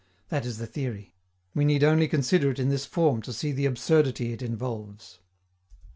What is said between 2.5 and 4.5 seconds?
in this form to see the absurdity it